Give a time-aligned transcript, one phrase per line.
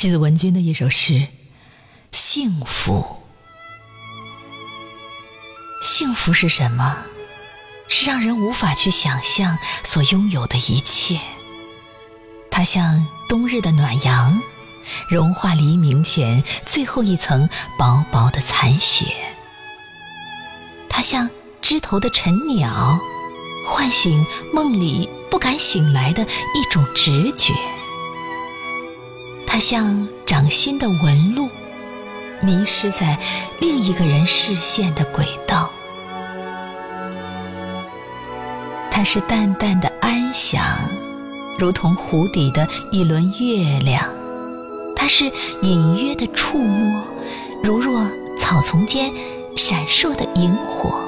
[0.00, 1.14] 西子文君的一首诗
[2.12, 3.04] 《幸福》。
[5.84, 6.98] 幸福是什么？
[7.88, 11.18] 是让人无法去想象所拥有的一切。
[12.48, 14.40] 它像冬日的暖阳，
[15.10, 19.04] 融化黎明前最后一层薄薄的残雪；
[20.88, 21.28] 它像
[21.60, 23.00] 枝头的晨鸟，
[23.66, 24.24] 唤醒
[24.54, 27.52] 梦里不敢醒来的一种直觉；
[29.58, 31.50] 它像掌心的纹路，
[32.40, 33.18] 迷失在
[33.58, 35.68] 另一个人视线的轨道；
[38.88, 40.62] 它是淡淡的安详。
[41.58, 44.08] 如同湖底的一轮月亮，
[44.94, 45.28] 它是
[45.62, 47.02] 隐约的触摸，
[47.60, 49.12] 如若草丛间
[49.56, 51.00] 闪烁的萤火；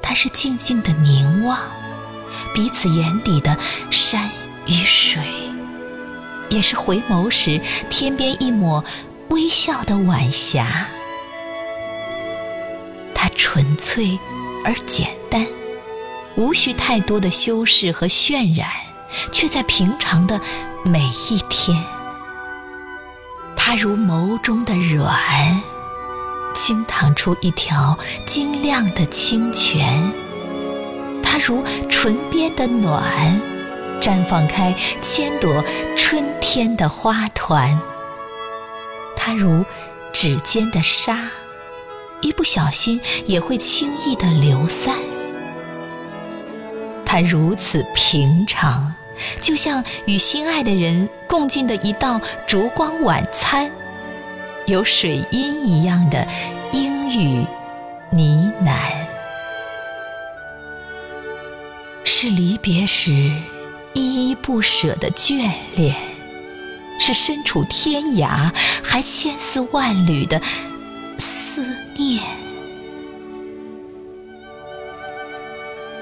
[0.00, 1.58] 它是静静的凝望，
[2.54, 3.54] 彼此眼底的
[3.90, 4.30] 山
[4.64, 5.20] 与水，
[6.54, 8.84] 也是回眸时天边一抹
[9.30, 10.86] 微笑的晚霞。
[13.14, 14.18] 它纯粹
[14.64, 15.46] 而简单，
[16.36, 18.68] 无需太多的修饰和渲染。
[19.30, 20.40] 却在平常的
[20.84, 20.98] 每
[21.30, 21.80] 一天，
[23.54, 25.62] 它如眸中的软，
[26.52, 27.96] 倾淌出一条
[28.26, 30.10] 晶亮的清泉；
[31.22, 33.40] 它如唇边的暖，
[34.00, 35.62] 绽放开千朵
[35.96, 36.24] 春
[36.54, 37.76] 天的花团；
[39.16, 39.64] 它如
[40.12, 41.28] 指尖的沙，
[42.20, 44.94] 一不小心也会轻易的流散。
[47.04, 48.94] 它如此平常。
[49.40, 53.68] 就像与心爱的人共进的一道烛光晚餐，
[54.66, 56.24] 有水音一样的
[56.72, 57.44] 英语
[58.12, 58.76] 呢喃，
[62.04, 63.10] 是离别时
[63.92, 65.96] 依依不舍的眷恋，
[66.98, 68.50] 是身处天涯
[68.82, 70.40] 还千丝万缕的
[71.18, 72.20] 思念。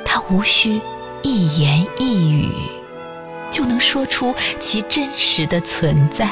[0.05, 0.81] 他无需
[1.22, 2.49] 一言一语。
[3.50, 6.31] 就能说出其真实的存在，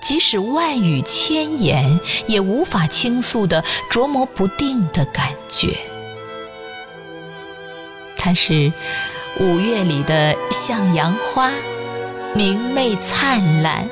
[0.00, 5.76] 即使万语千言也无法倾诉的琢磨不定的感觉。
[8.16, 8.72] 它是
[9.38, 11.52] 五月里的向阳花，
[12.36, 13.86] 明媚灿烂；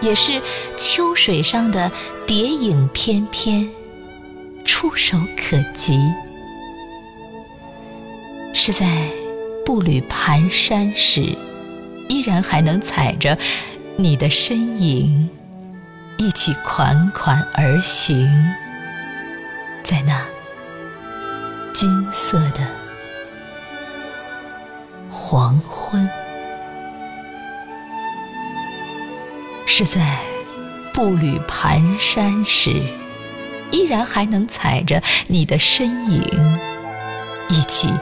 [0.00, 0.42] 也是
[0.76, 1.90] 秋水上的
[2.26, 3.70] 蝶影翩翩，
[4.64, 5.98] 触手可及。
[8.52, 8.86] 是在。
[9.64, 11.36] 步履蹒跚时，
[12.08, 13.36] 依然还能踩着
[13.96, 15.28] 你的身影，
[16.18, 18.30] 一起款款而行，
[19.82, 20.24] 在那
[21.74, 22.64] 金色的
[25.10, 26.08] 黄昏，
[29.78, 30.16] 是在
[30.94, 32.82] 步履蹒跚时，
[33.70, 36.58] 依然还能踩着你的身影，
[37.50, 37.92] 一起。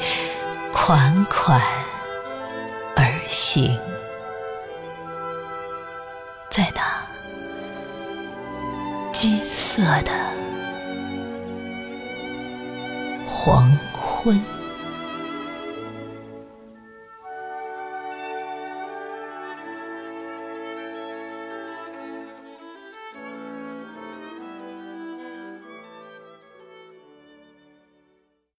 [0.72, 1.60] 款款
[2.94, 3.76] 而行，
[6.48, 6.82] 在那
[9.12, 10.12] 金色的
[13.26, 14.53] 黄昏。